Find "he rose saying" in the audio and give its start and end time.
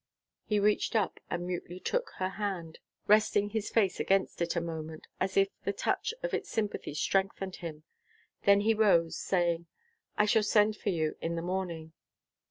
8.61-9.67